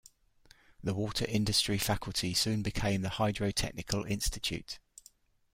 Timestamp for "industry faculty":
1.25-2.33